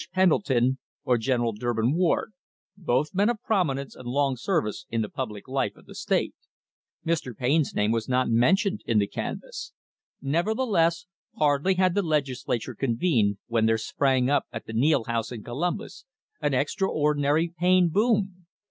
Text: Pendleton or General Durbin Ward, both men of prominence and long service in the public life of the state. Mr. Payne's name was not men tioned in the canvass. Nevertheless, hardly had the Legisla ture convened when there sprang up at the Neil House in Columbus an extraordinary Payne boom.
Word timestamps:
Pendleton 0.13 0.79
or 1.03 1.19
General 1.19 1.51
Durbin 1.51 1.93
Ward, 1.93 2.31
both 2.75 3.13
men 3.13 3.29
of 3.29 3.37
prominence 3.43 3.95
and 3.95 4.07
long 4.07 4.35
service 4.35 4.87
in 4.89 5.03
the 5.03 5.09
public 5.09 5.47
life 5.47 5.75
of 5.75 5.85
the 5.85 5.93
state. 5.93 6.33
Mr. 7.05 7.37
Payne's 7.37 7.75
name 7.75 7.91
was 7.91 8.09
not 8.09 8.27
men 8.27 8.55
tioned 8.55 8.79
in 8.87 8.97
the 8.97 9.05
canvass. 9.05 9.73
Nevertheless, 10.19 11.05
hardly 11.37 11.75
had 11.75 11.93
the 11.93 12.01
Legisla 12.01 12.59
ture 12.59 12.73
convened 12.73 13.37
when 13.45 13.67
there 13.67 13.77
sprang 13.77 14.27
up 14.27 14.47
at 14.51 14.65
the 14.65 14.73
Neil 14.73 15.03
House 15.03 15.31
in 15.31 15.43
Columbus 15.43 16.05
an 16.41 16.55
extraordinary 16.55 17.53
Payne 17.55 17.89
boom. 17.89 18.47